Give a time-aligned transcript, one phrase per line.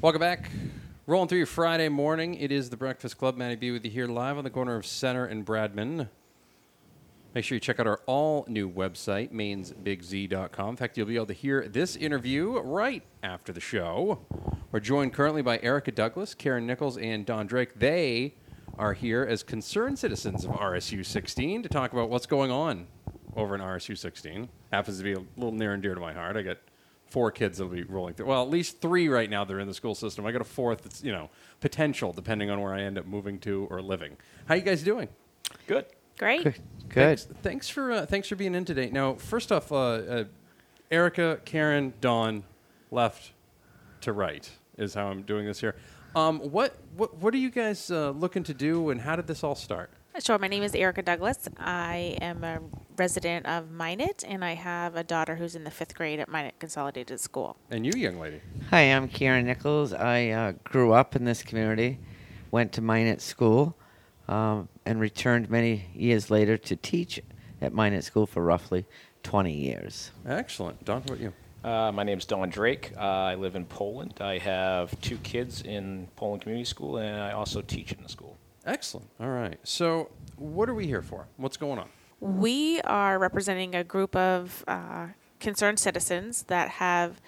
[0.00, 0.48] Welcome back.
[1.08, 2.36] Rolling through your Friday morning.
[2.36, 3.36] It is the Breakfast Club.
[3.36, 6.08] Matty B with you here live on the corner of Center and Bradman.
[7.34, 10.68] Make sure you check out our all new website, mainesbigz.com.
[10.68, 14.20] In fact, you'll be able to hear this interview right after the show.
[14.70, 17.80] We're joined currently by Erica Douglas, Karen Nichols, and Don Drake.
[17.80, 18.34] They
[18.78, 22.86] are here as concerned citizens of RSU 16 to talk about what's going on
[23.34, 24.48] over in RSU 16.
[24.70, 26.36] Happens to be a little near and dear to my heart.
[26.36, 26.58] I got
[27.10, 28.26] four kids that'll be rolling through.
[28.26, 29.44] Well, at least three right now.
[29.44, 30.26] They're in the school system.
[30.26, 33.38] I got a fourth that's you know potential depending on where I end up moving
[33.40, 34.16] to or living.
[34.46, 35.08] How you guys doing?
[35.66, 35.86] Good.
[36.18, 36.44] Great.
[36.44, 36.54] Good.
[36.88, 36.94] Good.
[36.94, 38.90] Thanks, thanks for uh, thanks for being in today.
[38.90, 40.24] Now, first off, uh, uh,
[40.90, 42.44] Erica, Karen, Don,
[42.90, 43.32] left
[44.02, 45.76] to right is how I'm doing this here.
[46.16, 49.44] Um, what what what are you guys uh, looking to do, and how did this
[49.44, 49.90] all start?
[50.20, 50.38] Sure.
[50.38, 51.48] My name is Erica Douglas.
[51.58, 52.60] I am a
[52.98, 56.58] resident of Minot, and I have a daughter who's in the fifth grade at Minot
[56.58, 57.56] Consolidated School.
[57.70, 59.92] And you, young lady, Hi, I'm Karen Nichols.
[59.92, 61.98] I uh, grew up in this community,
[62.50, 63.76] went to Minot School,
[64.26, 67.20] um, and returned many years later to teach
[67.60, 68.84] at Minot School for roughly
[69.22, 70.10] 20 years.
[70.26, 70.84] excellent.
[70.84, 71.32] Don, what about you?
[71.64, 72.92] Uh, my name is Don Drake.
[72.96, 74.14] Uh, I live in Poland.
[74.20, 78.36] I have two kids in Poland Community School, and I also teach in the school.
[78.64, 79.08] Excellent.
[79.20, 79.58] All right.
[79.64, 81.26] So, what are we here for?
[81.36, 81.88] What's going on?
[82.20, 85.08] We are representing a group of uh,
[85.40, 87.20] concerned citizens that have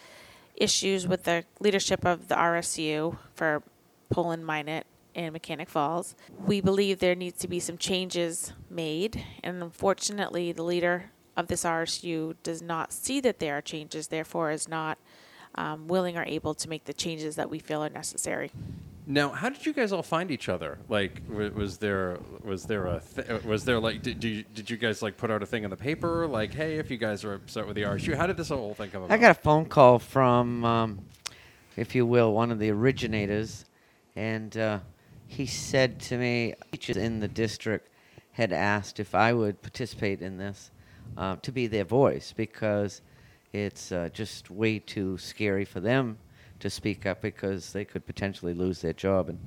[0.57, 3.63] issues with the leadership of the RSU for
[4.11, 6.15] Poland Minot and Mechanic Falls.
[6.45, 11.65] We believe there needs to be some changes made, and unfortunately, the leader of this
[11.65, 14.99] RSU does not see that there are changes, therefore, is not
[15.55, 18.51] um, willing or able to make the changes that we feel are necessary.
[19.11, 20.79] Now, how did you guys all find each other?
[20.89, 24.45] Like, w- was there was there a th- uh, was there like did, did you,
[24.55, 26.97] did you guys like put out a thing in the paper like, hey, if you
[26.97, 29.13] guys are upset with the RSU, how did this whole thing come about?
[29.13, 31.01] I got a phone call from, um,
[31.77, 33.65] if you will, one of the originators,
[34.15, 34.79] and uh,
[35.27, 37.89] he said to me, teachers in the district
[38.31, 40.71] had asked if I would participate in this
[41.17, 43.03] uh, to be their voice because
[43.53, 46.19] it's uh, just way too scary for them
[46.61, 49.29] to speak up because they could potentially lose their job.
[49.29, 49.39] And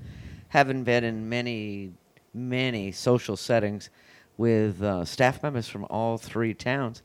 [0.50, 1.94] having been in many,
[2.34, 3.90] many social settings
[4.38, 7.01] with uh, staff members from all three towns,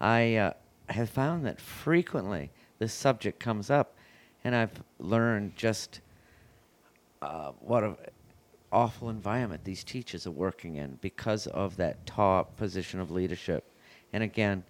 [0.00, 0.52] I uh,
[0.88, 3.94] have found that frequently this subject comes up,
[4.44, 6.00] and I've learned just
[7.22, 7.96] uh, what an
[8.72, 13.64] awful environment these teachers are working in because of that top position of leadership.
[14.12, 14.64] And again,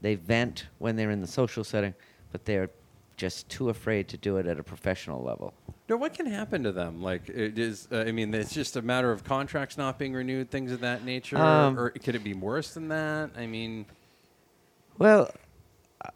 [0.00, 1.94] they vent when they're in the social setting,
[2.32, 2.70] but they're
[3.16, 5.54] just too afraid to do it at a professional level.
[5.88, 7.00] No, what can happen to them?
[7.02, 7.88] Like, it is.
[7.90, 11.04] Uh, I mean, it's just a matter of contracts not being renewed, things of that
[11.04, 13.30] nature, Um, or could it be worse than that?
[13.36, 13.86] I mean,
[14.98, 15.30] Well,
[16.04, 16.10] uh,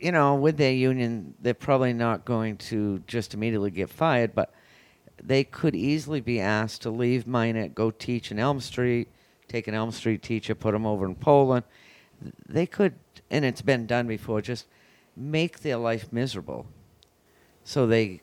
[0.00, 4.52] you know, with their union, they're probably not going to just immediately get fired, but
[5.22, 9.08] they could easily be asked to leave Minot, go teach in Elm Street,
[9.48, 11.64] take an Elm Street teacher, put them over in Poland.
[12.48, 12.94] They could,
[13.30, 14.66] and it's been done before, just
[15.16, 16.66] make their life miserable.
[17.64, 18.20] So they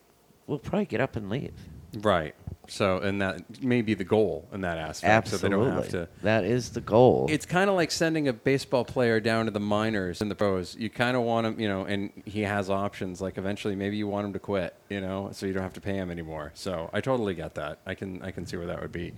[0.48, 1.54] will probably get up and leave.
[2.02, 2.36] right.
[2.70, 5.30] So, and that may be the goal in that aspect.
[5.30, 5.66] So they Absolutely.
[5.68, 6.10] don't have to.
[6.22, 7.28] That is the goal.
[7.30, 10.76] It's kind of like sending a baseball player down to the minors in the pros.
[10.76, 13.22] You kind of want him, you know, and he has options.
[13.22, 15.82] Like eventually, maybe you want him to quit, you know, so you don't have to
[15.82, 16.52] pay him anymore.
[16.56, 17.80] So I totally get that.
[17.86, 19.14] I can I can see where that would be.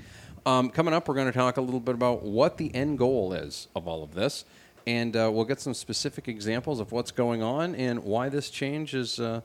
[0.46, 3.34] Um, coming up, we're going to talk a little bit about what the end goal
[3.34, 4.46] is of all of this,
[4.89, 8.95] and uh, we'll get some specific examples of what's going on and why this change
[8.95, 9.19] is.
[9.19, 9.41] Uh,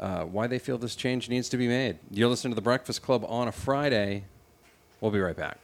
[0.00, 1.96] uh, why they feel this change needs to be made.
[2.10, 4.24] You're listening to the Breakfast Club on a Friday.
[5.00, 5.58] We'll be right back.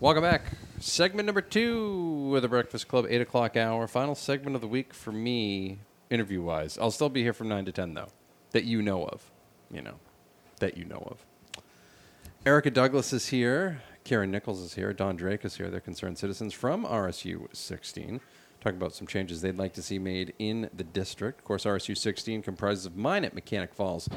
[0.00, 0.42] Welcome back.
[0.80, 3.86] Segment number two of the Breakfast Club, 8 o'clock hour.
[3.86, 5.78] Final segment of the week for me,
[6.10, 6.76] interview wise.
[6.78, 8.08] I'll still be here from 9 to 10, though,
[8.50, 9.30] that you know of.
[9.70, 9.94] You know,
[10.58, 11.24] that you know of.
[12.44, 13.80] Erica Douglas is here.
[14.04, 14.92] Karen Nichols is here.
[14.92, 15.70] Don Drake is here.
[15.70, 18.20] They're concerned citizens from RSU 16.
[18.60, 21.40] Talking about some changes they'd like to see made in the district.
[21.40, 24.08] Of course, RSU 16 comprises of Minot Mechanic Falls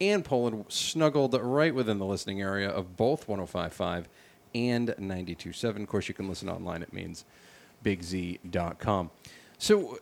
[0.00, 4.08] and Poland, snuggled right within the listening area of both 1055
[4.54, 5.82] and 92.7.
[5.82, 9.10] Of course, you can listen online at mainesbigz.com.
[9.58, 9.98] So,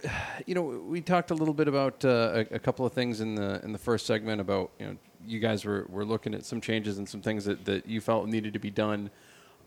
[0.47, 3.35] you know, we talked a little bit about uh, a, a couple of things in
[3.35, 4.97] the in the first segment about you know
[5.27, 8.27] you guys were, were looking at some changes and some things that, that you felt
[8.27, 9.11] needed to be done.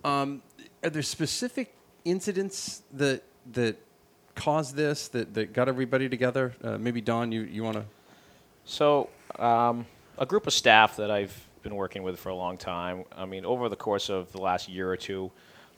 [0.04, 0.42] Um,
[0.84, 3.78] are there specific incidents that that
[4.36, 6.54] caused this that, that got everybody together?
[6.64, 7.86] Uh, maybe Don, you, you want to?
[8.66, 9.10] So,
[9.40, 9.86] um,
[10.18, 13.06] a group of staff that I've been working with for a long time.
[13.16, 15.32] I mean, over the course of the last year or two,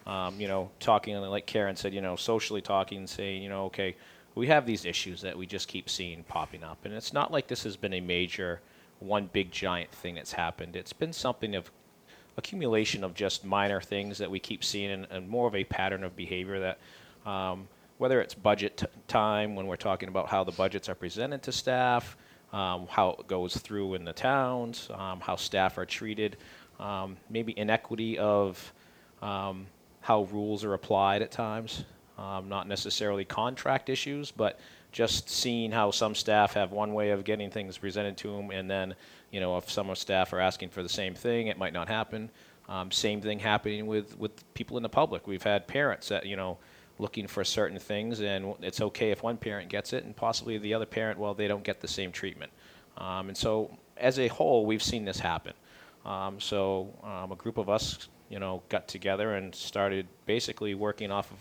[0.05, 3.65] um, you know, talking like Karen said, you know, socially talking and saying, you know,
[3.65, 3.95] okay,
[4.35, 7.47] we have these issues that we just keep seeing popping up, and it's not like
[7.47, 8.61] this has been a major,
[8.99, 10.75] one big giant thing that's happened.
[10.75, 11.71] It's been something of
[12.37, 16.03] accumulation of just minor things that we keep seeing, and, and more of a pattern
[16.03, 16.79] of behavior that.
[17.29, 17.67] Um,
[17.97, 21.51] whether it's budget t- time when we're talking about how the budgets are presented to
[21.51, 22.15] staff,
[22.53, 26.37] um, how it goes through in the towns, um, how staff are treated,
[26.79, 28.73] um, maybe inequity of
[29.21, 29.65] um,
[30.01, 31.83] how rules are applied at times,
[32.17, 34.59] um, not necessarily contract issues, but
[34.97, 38.67] just seeing how some staff have one way of getting things presented to them, and
[38.67, 38.95] then,
[39.29, 41.87] you know, if some of staff are asking for the same thing, it might not
[41.87, 42.31] happen.
[42.67, 45.27] Um, same thing happening with, with people in the public.
[45.27, 46.57] We've had parents that, you know,
[46.97, 50.73] looking for certain things, and it's okay if one parent gets it, and possibly the
[50.73, 52.51] other parent, well, they don't get the same treatment.
[52.97, 55.53] Um, and so, as a whole, we've seen this happen.
[56.07, 61.11] Um, so, um, a group of us, you know, got together and started basically working
[61.11, 61.37] off of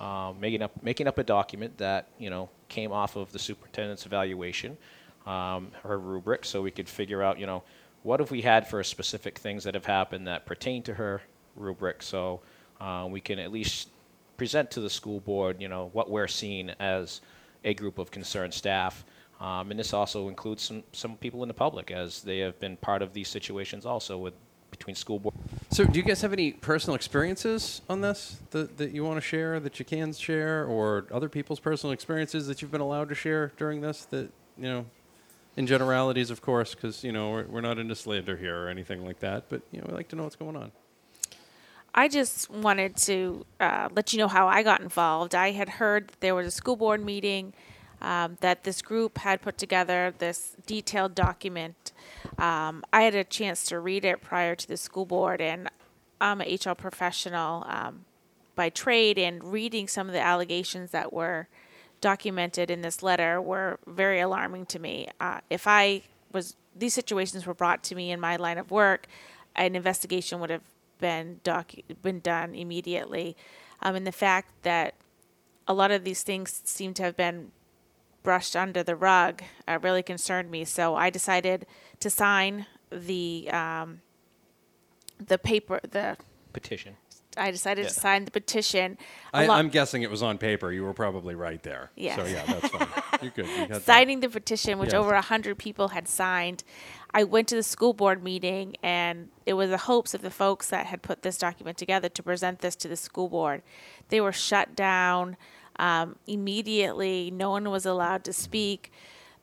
[0.00, 4.06] um, making up making up a document that you know came off of the superintendent's
[4.06, 4.76] evaluation,
[5.26, 7.62] um, her rubric, so we could figure out, you know,
[8.02, 11.22] what have we had for specific things that have happened that pertain to her
[11.54, 12.40] rubric, so
[12.80, 13.88] uh, we can at least
[14.36, 17.20] present to the school board, you know, what we're seeing as
[17.64, 19.04] a group of concerned staff.
[19.40, 22.76] Um, and this also includes some, some people in the public, as they have been
[22.76, 24.34] part of these situations also with
[24.70, 25.34] between school board.
[25.70, 29.20] So, do you guys have any personal experiences on this that, that you want to
[29.20, 33.14] share, that you can share, or other people's personal experiences that you've been allowed to
[33.14, 34.04] share during this?
[34.06, 34.86] That you know,
[35.56, 39.04] in generalities, of course, because you know we're, we're not into slander here or anything
[39.04, 39.48] like that.
[39.48, 40.72] But you know, we like to know what's going on.
[41.94, 45.34] I just wanted to uh, let you know how I got involved.
[45.34, 47.54] I had heard that there was a school board meeting
[48.02, 51.92] um, that this group had put together this detailed document.
[52.38, 55.70] Um, I had a chance to read it prior to the school board, and
[56.20, 58.04] I'm an HR professional um,
[58.54, 61.48] by trade, and reading some of the allegations that were
[62.00, 65.08] documented in this letter were very alarming to me.
[65.18, 66.02] Uh, if I
[66.32, 69.06] was these situations were brought to me in my line of work,
[69.54, 70.62] an investigation would have
[71.00, 73.36] been docu- been done immediately,
[73.80, 74.94] um, and the fact that
[75.66, 77.50] a lot of these things seem to have been
[78.26, 80.64] brushed under the rug uh, really concerned me.
[80.64, 81.64] So I decided
[82.00, 84.00] to sign the um,
[85.24, 85.78] the paper.
[85.88, 86.16] The
[86.52, 86.96] Petition.
[87.38, 87.88] I decided Yeah.
[87.90, 88.96] to sign the petition.
[89.34, 90.72] I, I'm guessing it was on paper.
[90.72, 91.90] You were probably right there.
[91.94, 92.16] Yes.
[92.16, 92.88] So yeah, that's fine.
[93.22, 93.46] You're good.
[93.46, 93.82] You got that.
[93.82, 95.00] signing the petition, which Yes.
[95.00, 96.64] over a hundred people had signed.
[97.12, 100.70] I went to the school board meeting, and it was the hopes of the folks
[100.70, 103.62] that had put this document together to present this to the school board.
[104.08, 105.36] They were shut down
[105.78, 107.30] um, immediately.
[107.30, 108.92] No one was allowed to speak.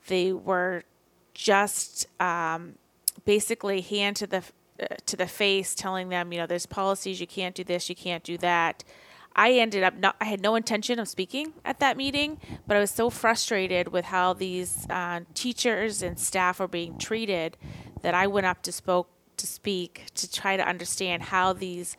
[0.07, 0.83] They were
[1.33, 2.75] just um,
[3.25, 4.43] basically hand to the
[4.81, 7.21] uh, to the face, telling them, you know, there's policies.
[7.21, 7.89] You can't do this.
[7.89, 8.83] You can't do that.
[9.35, 10.15] I ended up not.
[10.21, 14.05] I had no intention of speaking at that meeting, but I was so frustrated with
[14.05, 17.57] how these uh, teachers and staff are being treated
[18.01, 21.97] that I went up to spoke to speak to try to understand how these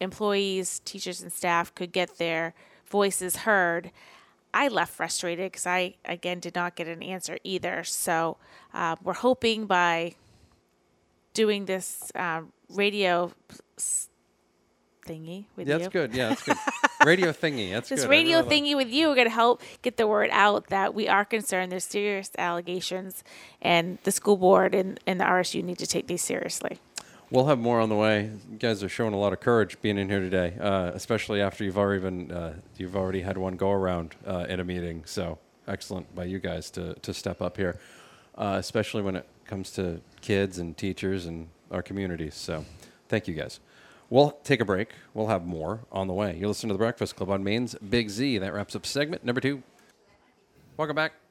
[0.00, 2.54] employees, teachers, and staff could get their
[2.88, 3.90] voices heard.
[4.52, 7.82] I left frustrated because I again did not get an answer either.
[7.84, 8.36] So
[8.72, 10.14] uh, we're hoping by
[11.32, 13.32] doing this uh, radio
[15.06, 15.84] thingy with That's you.
[15.84, 16.14] That's good.
[16.14, 16.56] Yeah, that's good.
[17.04, 17.72] radio thingy.
[17.72, 18.10] That's This good.
[18.10, 20.94] Radio really like- thingy with you are going to help get the word out that
[20.94, 21.70] we are concerned.
[21.72, 23.22] There's serious allegations,
[23.60, 26.78] and the school board and, and the RSU need to take these seriously.
[27.34, 28.30] We'll have more on the way.
[28.48, 31.64] You guys are showing a lot of courage being in here today, uh, especially after
[31.64, 35.02] you've already been uh, you've already had one go around uh, in a meeting.
[35.04, 37.80] So excellent by you guys to to step up here,
[38.38, 42.36] uh, especially when it comes to kids and teachers and our communities.
[42.36, 42.64] So
[43.08, 43.58] thank you guys.
[44.10, 44.90] We'll take a break.
[45.12, 46.36] We'll have more on the way.
[46.36, 48.38] You listen to the Breakfast Club on Maine's Big Z.
[48.38, 49.64] That wraps up segment number two.
[50.76, 51.23] Welcome back.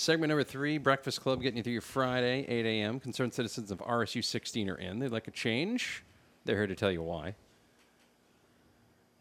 [0.00, 3.00] Segment number three, Breakfast Club, getting you through your Friday, 8 a.m.
[3.00, 4.98] Concerned citizens of RSU 16 are in.
[4.98, 6.04] They'd like a change.
[6.46, 7.34] They're here to tell you why.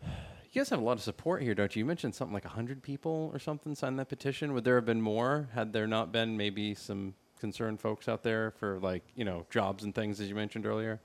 [0.01, 1.81] You guys have a lot of support here, don't you?
[1.81, 4.53] You mentioned something like 100 people or something signed that petition.
[4.53, 8.51] Would there have been more had there not been maybe some concerned folks out there
[8.51, 11.01] for, like, you know, jobs and things, as you mentioned earlier?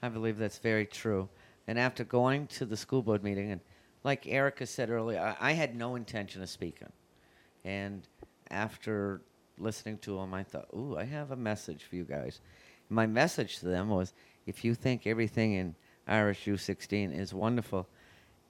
[0.00, 1.28] I believe that's very true.
[1.66, 3.60] And after going to the school board meeting, and
[4.04, 6.88] like Erica said earlier, I, I had no intention of speaking.
[7.62, 8.08] And
[8.50, 9.22] after
[9.58, 12.40] listening to them, I thought, ooh, I have a message for you guys.
[12.88, 14.12] My message to them was
[14.46, 15.74] if you think everything in
[16.08, 17.86] RSU 16 is wonderful,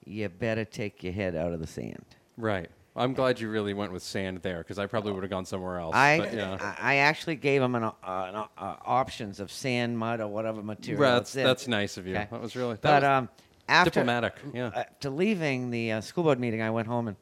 [0.04, 2.04] you better take your head out of the sand.
[2.36, 2.68] Right.
[2.96, 5.78] I'm glad you really went with sand there because I probably would have gone somewhere
[5.78, 5.94] else.
[5.94, 6.74] I, but, yeah.
[6.80, 8.46] I actually gave them an, uh, an, uh,
[8.84, 11.18] options of sand, mud, or whatever material.
[11.18, 12.16] It's that's, that's nice of you.
[12.16, 12.26] Okay.
[12.30, 13.28] That was really that But was um,
[13.68, 14.34] after diplomatic.
[14.52, 14.70] Yeah.
[14.74, 17.16] uh, to leaving the uh, school board meeting, I went home and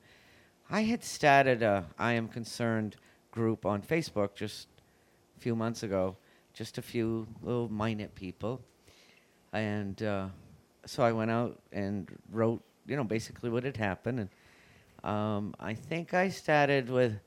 [0.69, 2.97] I had started a I am concerned
[3.31, 4.67] group on Facebook just
[5.37, 6.17] a few months ago,
[6.55, 8.61] just a few little minute people,
[9.53, 10.27] and uh,
[10.85, 15.75] so I went out and wrote, you know, basically what had happened, and um, I
[15.75, 17.21] think I started with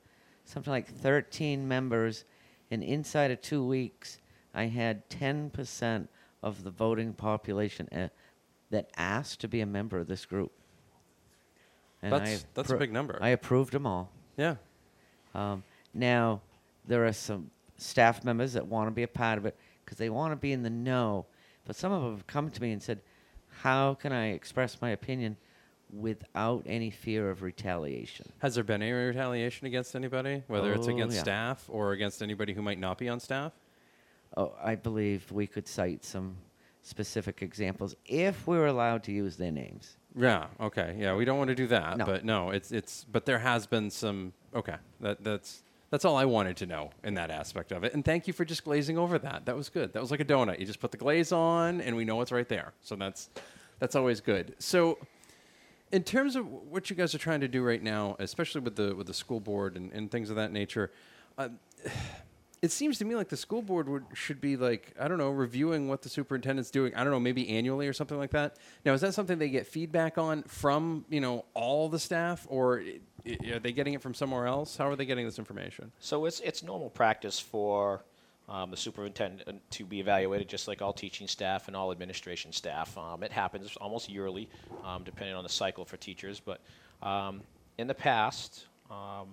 [0.44, 2.24] something like 13 members,
[2.70, 4.18] and inside of two weeks,
[4.52, 6.08] I had 10%
[6.42, 8.08] of the voting population uh,
[8.68, 10.52] that asked to be a member of this group.
[12.02, 13.18] And That's- that's a big number.
[13.20, 14.10] I approved them all.
[14.36, 14.56] Yeah.
[15.34, 16.40] Um, now,
[16.86, 20.08] there are some staff members that want to be a part of it because they
[20.10, 21.26] want to be in the know.
[21.66, 23.00] But some of them have come to me and said,
[23.62, 25.36] How can I express my opinion
[25.92, 28.32] without any fear of retaliation?
[28.38, 31.22] Has there been any retaliation against anybody, whether it's Oh, against yeah.
[31.22, 33.52] staff or against anybody who might not be on staff?
[34.36, 36.36] Oh, I believe we could cite some
[36.82, 39.96] specific examples if we were allowed to use their names.
[40.16, 40.46] Yeah.
[40.60, 40.96] Okay.
[40.98, 42.04] Yeah, we don't want to do that, No.
[42.04, 43.04] but no, it's it's.
[43.04, 44.32] But there has been some.
[44.54, 44.76] Okay.
[45.00, 47.94] That that's that's all I wanted to know in that aspect of it.
[47.94, 49.46] And thank you for just glazing over that.
[49.46, 49.92] That was good.
[49.92, 50.58] That was like a donut.
[50.58, 52.72] You just put the glaze on, and we know it's right there.
[52.80, 53.30] So that's
[53.78, 54.54] that's always good.
[54.58, 54.98] So.
[55.92, 58.94] In terms of what you guys are trying to do right now, especially with the
[58.94, 60.92] with the school board and, and things of that nature,
[61.36, 61.48] uh,
[62.62, 65.30] it seems to me like the school board would should be like I don't know
[65.30, 66.94] reviewing what the superintendent's doing.
[66.94, 68.56] I don't know maybe annually or something like that.
[68.84, 72.82] Now is that something they get feedback on from you know all the staff or
[73.52, 74.76] are they getting it from somewhere else?
[74.76, 75.92] How are they getting this information?
[76.00, 78.04] So it's it's normal practice for
[78.50, 82.98] um, the superintendent to be evaluated, just like all teaching staff and all administration staff.
[82.98, 84.50] Um, it happens almost yearly,
[84.84, 86.40] um, depending on the cycle for teachers.
[86.40, 86.60] But
[87.00, 87.42] um,
[87.78, 89.28] in the past, um,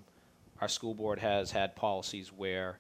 [0.62, 2.80] our school board has had policies where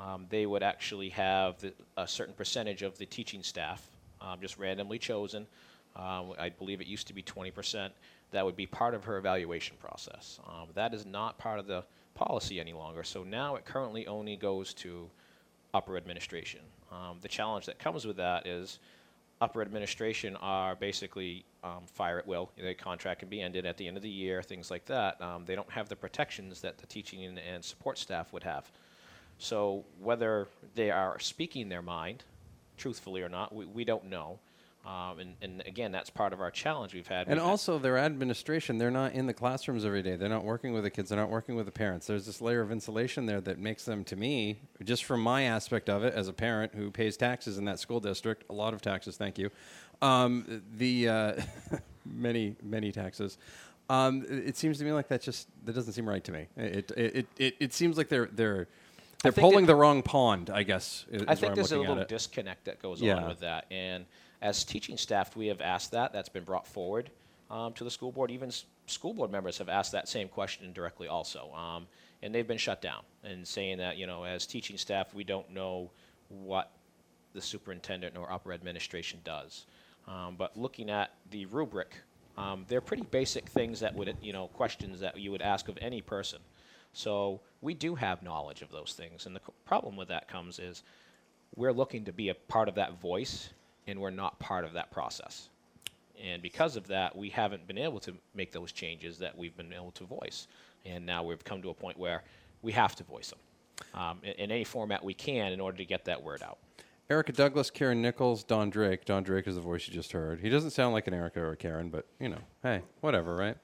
[0.00, 3.86] um, they would actually have the, a certain percentage of the teaching staff
[4.20, 5.46] um, just randomly chosen.
[5.96, 7.90] Um, I believe it used to be 20%.
[8.30, 10.38] That would be part of her evaluation process.
[10.46, 13.02] Um, that is not part of the policy any longer.
[13.02, 15.10] So now it currently only goes to
[15.74, 16.60] upper administration.
[16.92, 18.78] Um, the challenge that comes with that is
[19.40, 22.50] upper administration are basically um, fire at will.
[22.56, 25.20] Their contract can be ended at the end of the year, things like that.
[25.20, 28.70] Um, they don't have the protections that the teaching and support staff would have.
[29.40, 32.24] So whether they are speaking their mind,
[32.76, 34.38] truthfully or not, we, we don't know.
[34.86, 37.26] Um, and, and again, that's part of our challenge we've had.
[37.26, 40.16] And We've had- also their administration, they're not in the classrooms every day.
[40.16, 41.10] They're not working with the kids.
[41.10, 42.06] They're not working with the parents.
[42.06, 45.90] There's this layer of insulation there that makes them, to me, just from my aspect
[45.90, 48.80] of it as a parent who pays taxes in that school district, a lot of
[48.80, 49.50] taxes, thank you.
[50.02, 51.32] Um, the uh,
[52.06, 53.36] many, many taxes.
[53.90, 56.46] Um, it, it seems to me like that just that doesn't seem right to me.
[56.56, 58.68] It it, it, it, it seems like they're they're
[59.22, 60.50] they're think pulling the wrong pond.
[60.50, 61.04] I guess.
[61.10, 63.16] Is, I think there's a little disconnect that goes Yeah.
[63.16, 63.66] on with that.
[63.70, 64.06] And
[64.42, 66.12] as teaching staff, we have asked that.
[66.12, 67.10] That's been brought forward
[67.50, 68.30] um, to the school board.
[68.30, 71.52] Even s- school board members have asked that same question directly also.
[71.52, 71.86] Um,
[72.22, 75.50] and they've been shut down and saying that, you know, as teaching staff, we don't
[75.50, 75.90] know
[76.28, 76.72] what
[77.32, 79.66] the superintendent or upper administration does.
[80.08, 81.94] Um, but looking at the rubric,
[82.36, 85.78] um, they're pretty basic things that would, you know, questions that you would ask of
[85.80, 86.38] any person.
[86.92, 89.26] So we do have knowledge of those things.
[89.26, 90.82] And the problem with that comes is
[91.56, 93.50] we're looking to be a part of that voice,
[93.86, 95.48] and we're not part of that process.
[96.22, 99.72] And because of that, we haven't been able to make those changes that we've been
[99.72, 100.48] able to voice.
[100.84, 102.22] And now we've come to a point where
[102.62, 105.84] we have to voice them um, in, in any format we can in order to
[105.84, 106.58] get that word out.
[107.08, 109.04] Erica Douglas, Karen Nichols, Don Drake.
[109.04, 110.40] Don Drake is the voice you just heard.
[110.40, 113.56] He doesn't sound like an Erica or a Karen, but you know, hey, whatever, right?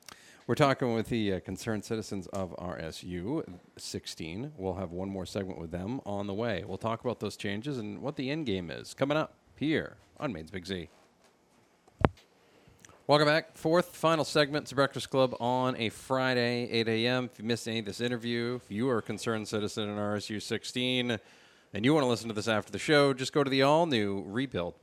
[0.48, 3.44] We're talking with the uh, concerned citizens of RSU
[3.76, 4.52] 16.
[4.56, 6.62] We'll have one more segment with them on the way.
[6.64, 10.32] We'll talk about those changes and what the end game is coming up here on
[10.32, 10.88] Maine's Big Z.
[13.08, 13.56] Welcome back.
[13.56, 14.66] Fourth, final segment.
[14.66, 17.24] It's Breakfast Club on a Friday, 8 a.m.
[17.32, 20.40] If you missed any of this interview, if you are a concerned citizen in RSU
[20.40, 21.18] 16
[21.74, 23.86] and you want to listen to this after the show, just go to the all
[23.86, 24.80] new rebuilt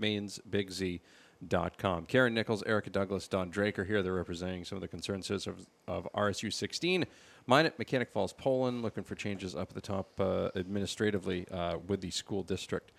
[1.49, 2.05] mainesbigz.com.
[2.05, 4.01] Karen Nichols, Erica Douglas, Don Drake are here.
[4.01, 7.05] They're representing some of the citizens of, of RSU 16.
[7.47, 12.01] Minot Mechanic Falls, Poland, looking for changes up at the top uh, administratively uh, with
[12.01, 12.91] the school district.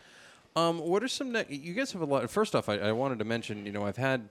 [0.57, 1.33] Um, what are some?
[1.33, 2.29] Ne- you guys have a lot.
[2.31, 3.67] First off, I, I wanted to mention.
[3.67, 4.29] You know, I've had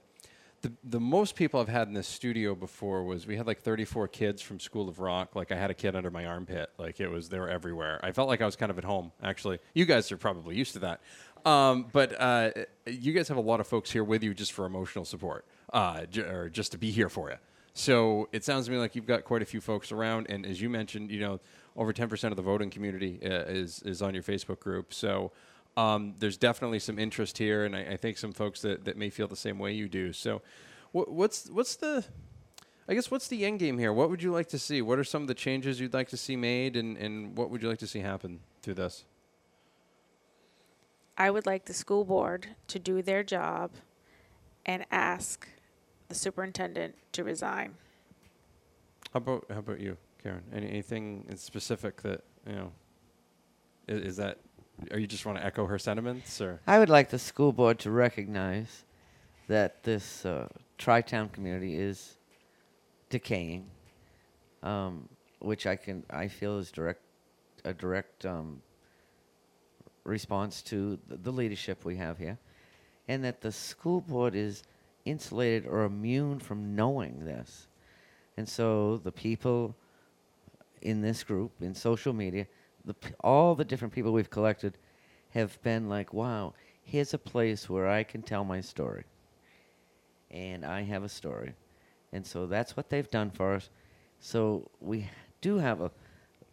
[0.62, 4.08] the the most people I've had in this studio before was we had like 34
[4.08, 5.36] kids from School of Rock.
[5.36, 6.70] Like I had a kid under my armpit.
[6.78, 8.00] Like it was they were everywhere.
[8.02, 9.12] I felt like I was kind of at home.
[9.22, 11.02] Actually, you guys are probably used to that.
[11.44, 12.50] Um, but uh,
[12.86, 16.06] you guys have a lot of folks here with you just for emotional support, uh,
[16.06, 17.36] j- or just to be here for you.
[17.74, 20.60] So it sounds to me like you've got quite a few folks around, and as
[20.60, 21.40] you mentioned, you know,
[21.76, 24.94] over 10% of the voting community uh, is is on your Facebook group.
[24.94, 25.32] So
[25.76, 29.10] um, there's definitely some interest here, and I, I think some folks that, that may
[29.10, 30.12] feel the same way you do.
[30.12, 30.40] So,
[30.92, 32.04] what, what's what's the
[32.88, 33.92] I guess what's the end game here?
[33.92, 34.82] What would you like to see?
[34.82, 37.62] What are some of the changes you'd like to see made, and, and what would
[37.62, 39.04] you like to see happen through this?
[41.16, 43.70] I would like the school board to do their job
[44.66, 45.48] and ask
[46.08, 47.74] the superintendent to resign.
[49.12, 50.42] How about how about you, Karen?
[50.52, 52.72] Any, anything in specific that you know?
[53.86, 54.38] Is, is that?
[54.90, 57.78] Or you just want to echo her sentiments, or I would like the school board
[57.80, 58.84] to recognize
[59.46, 62.16] that this uh, tri-town community is
[63.08, 63.66] decaying,
[64.64, 67.02] um, which I can I feel is direct
[67.64, 68.62] a direct um,
[70.04, 72.38] response to the, leadership we have here,
[73.08, 74.62] and that the school board is
[75.04, 77.66] insulated or immune from knowing this,
[78.36, 79.74] and so the people
[80.82, 82.46] in this group in social media,
[82.84, 84.76] the all the different people we've collected
[85.30, 89.04] have been like, wow, here's a place where I can tell my story.
[90.30, 91.54] And I have a story.
[92.12, 93.70] And so that's what they've done for us.
[94.20, 95.08] So we
[95.40, 95.90] do have a,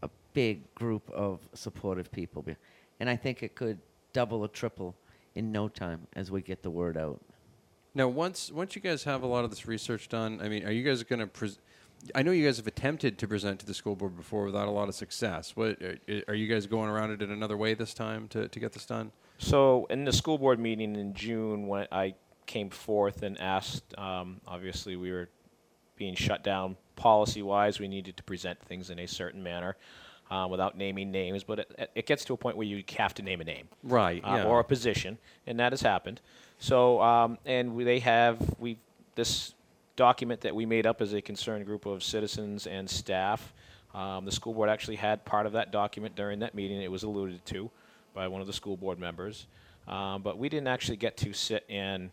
[0.02, 2.46] a big group of supportive people.
[3.06, 3.80] Be- And I think it could
[4.14, 4.96] double or triple
[5.36, 7.22] in no time as we get the word out.
[7.94, 10.72] now once once you guys have a lot of this research done, I mean, are
[10.72, 11.28] you guys going to?
[11.28, 11.60] Pres-
[12.16, 14.72] I know you guys have attempted to present to the school board before without a
[14.72, 15.56] lot of success.
[15.56, 18.60] What are, are you guys going around it in another way this time to, to
[18.60, 19.12] get this done?
[19.38, 22.16] So in the school board meeting in June, when I
[22.48, 25.30] came forth and asked, um, obviously we were
[25.96, 27.80] being shut down policy-wise.
[27.80, 29.78] We needed to present things in a certain manner
[30.32, 33.22] uh, without naming names, but it, it gets to a point where you have to
[33.22, 34.24] name a name Right.
[34.24, 34.44] uh, yeah.
[34.46, 36.22] or a position, and that has happened.
[36.58, 38.78] So, um, and we, they have we
[39.16, 39.54] this
[39.98, 43.54] document that we made up as a concerned group of citizens and staff.
[43.94, 46.82] Um, the school board actually had part of that document during that meeting.
[46.82, 47.70] It was alluded to
[48.14, 49.48] by one of the school board members,
[49.88, 52.10] um, but we didn't actually get to sit in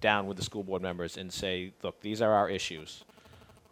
[0.00, 3.04] down with the school board members and say, look, these are our issues.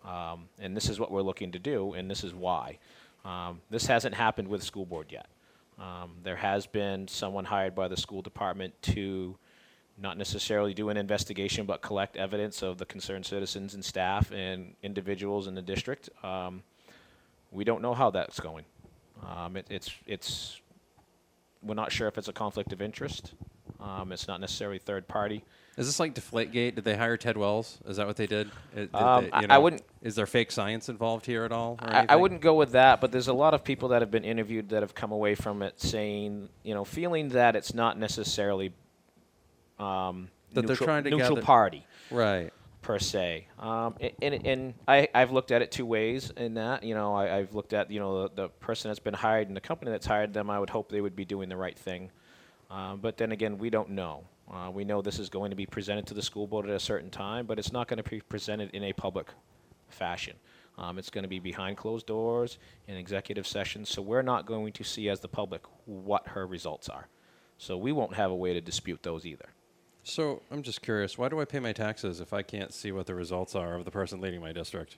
[0.04, 2.78] Um, and this is what we're looking to do, and this is why.
[3.24, 5.26] Um, this hasn't happened with school board yet.
[5.78, 9.36] Um, there has been someone hired by the school department to
[9.98, 14.74] not necessarily do an investigation, but collect evidence of the concerned citizens and staff and
[14.82, 16.08] individuals in the district.
[16.22, 16.62] Um,
[17.50, 18.64] we don't know how that's going.
[19.24, 20.60] Um, it, it's it's
[21.62, 23.34] we're not sure if it's a conflict of interest.
[23.82, 25.44] Um, it's not necessarily third party.
[25.76, 26.74] Is this like Deflategate?
[26.74, 27.78] Did they hire Ted Wells?
[27.86, 28.48] Is that what they did?
[28.74, 31.52] Uh, did Um, they- I- you I wouldn't- Is there fake science involved here at
[31.52, 31.78] all?
[31.82, 34.10] or I, I wouldn't go with that, but there's a lot of people that have
[34.10, 37.98] been interviewed that have come away from it saying, you know, feeling that it's not
[37.98, 38.72] necessarily
[39.78, 42.52] um, That they're trying to neutral gather- party Right.
[42.82, 43.46] per se.
[43.58, 46.82] Um, a- and and I, I've looked at it two ways in that.
[46.84, 49.56] You know, I, I've looked at, you know, the, the person that's been hired and
[49.56, 52.10] the company that's hired them, I would hope they would be doing the right thing.
[52.72, 54.24] Um, but then again, we don't know.
[54.50, 56.80] Uh, we know this is going to be presented to the school board at a
[56.80, 59.28] certain time, but it's not going to be presented in a public
[59.88, 60.34] fashion.
[60.78, 62.58] Um, it's going to be behind closed doors
[62.88, 66.88] in executive sessions, so we're not going to see as the public what her results
[66.88, 67.08] are.
[67.58, 69.50] So we won't have a way to dispute those either.
[70.02, 71.18] So I'm just curious.
[71.18, 73.84] Why do I pay my taxes if I can't see what the results are of
[73.84, 74.96] the person leading my district?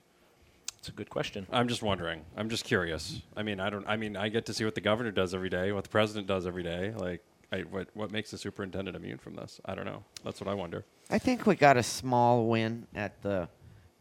[0.79, 1.45] It's a good question.
[1.51, 2.21] I'm just wondering.
[2.37, 3.21] I'm just curious.
[3.35, 3.85] I mean, I don't.
[3.87, 6.27] I mean, I get to see what the governor does every day, what the president
[6.27, 6.93] does every day.
[6.95, 9.61] Like, I, what what makes the superintendent immune from this?
[9.65, 10.03] I don't know.
[10.23, 10.83] That's what I wonder.
[11.09, 13.47] I think we got a small win at the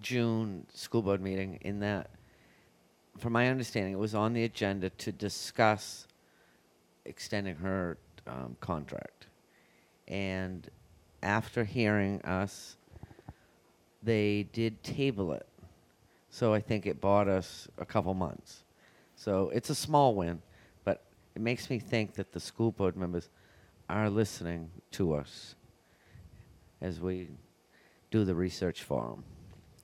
[0.01, 2.11] June school board meeting in that,
[3.19, 6.07] from my understanding, it was on the agenda to discuss
[7.05, 9.27] extending her um, contract.
[10.09, 10.69] And
[11.23, 12.77] after hearing us,
[14.03, 15.47] they did table it.
[16.31, 18.65] So I think it bought us a couple months.
[19.17, 20.43] So it's a small win,
[21.35, 23.29] it makes me think that the school board members
[23.89, 25.57] are listening to us
[26.81, 27.29] as we
[28.11, 29.25] do the research for them.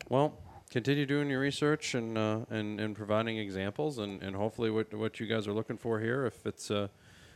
[0.09, 0.39] Well,
[0.71, 5.21] continue doing your research and uh, and and providing examples, and, and hopefully what what
[5.21, 6.89] you guys are looking for here, if it's uh,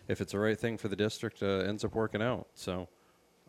[0.08, 2.46] if it's the right thing for the district, uh, ends up working out.
[2.54, 2.88] So,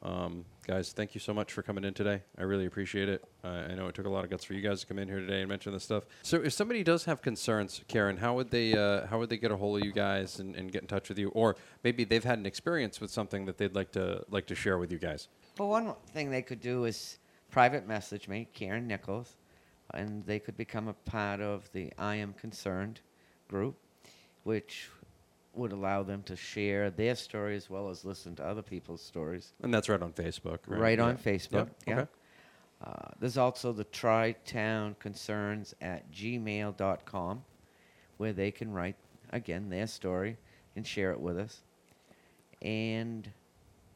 [0.01, 2.21] um, guys, thank you so much for coming in today.
[2.38, 3.23] I really appreciate it.
[3.43, 5.08] Uh, I know it took a lot of guts for you guys to come in
[5.08, 6.03] here today and mention this stuff.
[6.21, 9.51] So, if somebody does have concerns, Karen, how would they uh, how would they get
[9.51, 12.23] a hold of you guys and, and get in touch with you, or maybe they've
[12.23, 15.27] had an experience with something that they'd like to like to share with you guys?
[15.58, 17.17] Well, one thing they could do is
[17.49, 19.38] private message me, Karen Nichols,
[19.93, 22.99] and they could become a part of the I Am Concerned
[23.47, 23.77] group,
[24.43, 24.89] which
[25.58, 29.54] would allow them to share their story as well as listen to other people's stories.
[29.62, 30.80] And that's right on Facebook, right?
[30.80, 31.06] Right, Yeah.
[31.06, 31.70] on Facebook.
[31.88, 31.94] Yeah.
[31.96, 32.00] Yeah.
[32.02, 32.10] Okay.
[32.84, 37.44] Uh, there's also the Tri-Town Concerns at gmail.com
[38.18, 38.96] where they can write,
[39.32, 40.38] again, their story
[40.76, 41.62] and share it with us.
[42.62, 43.30] And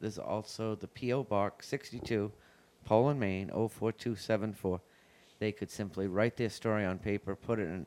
[0.00, 1.24] there's also the P.O.
[1.24, 2.32] Box 62,
[2.84, 4.80] Poland, Maine, 04274.
[5.38, 7.86] they could simply write their story on paper, put it in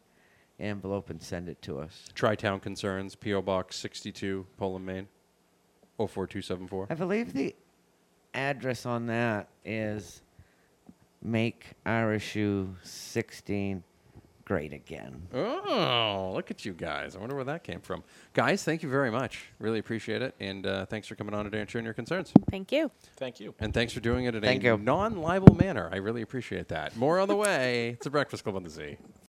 [0.63, 2.07] envelope, and send it to us.
[2.13, 3.41] Tri-Town Concerns, P.O.
[3.41, 5.07] Box 62, Poland, Maine,
[5.97, 6.87] 04274.
[6.89, 7.55] I believe the
[8.33, 10.21] address on that is
[11.21, 13.83] make RSU 16
[14.45, 15.27] great again.
[15.33, 17.15] Oh, look at you guys.
[17.15, 18.03] I wonder where that came from.
[18.33, 19.45] Guys, thank you very much.
[19.59, 20.35] Really appreciate it.
[20.39, 22.33] And uh, thanks for coming on today and sharing your concerns.
[22.51, 22.91] Thank you.
[23.15, 23.53] Thank you.
[23.59, 24.77] And thanks for doing it in Thank a you.
[24.77, 25.89] non libel manner.
[25.91, 26.95] I really appreciate that.
[26.97, 27.89] More on the way.
[27.89, 28.97] It's a Breakfast Club on the Z.